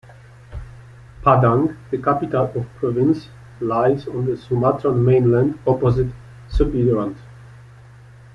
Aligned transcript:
Padang, 1.21 1.77
the 1.91 1.97
capital 1.99 2.45
of 2.45 2.53
the 2.55 2.61
province, 2.79 3.29
lies 3.59 4.07
on 4.07 4.25
the 4.25 4.35
Sumatran 4.35 5.05
mainland 5.05 5.59
opposite 5.67 6.11
Siberut. 6.49 7.15